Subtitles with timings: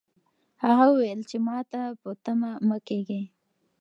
[0.63, 3.23] هغه وویل چې ماته په تمه مه کېږئ.